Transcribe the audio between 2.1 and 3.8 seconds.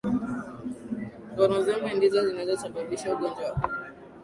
zinazosababisha ugonjwa huu